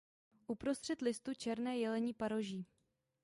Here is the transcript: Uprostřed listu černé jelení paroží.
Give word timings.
Uprostřed 0.47 1.01
listu 1.01 1.33
černé 1.33 1.77
jelení 1.77 2.13
paroží. 2.13 2.67